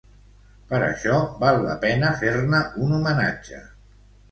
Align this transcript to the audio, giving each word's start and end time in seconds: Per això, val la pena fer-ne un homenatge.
Per 0.71 0.79
això, 0.85 1.19
val 1.43 1.61
la 1.67 1.77
pena 1.85 2.15
fer-ne 2.23 2.65
un 2.87 2.99
homenatge. 2.99 3.63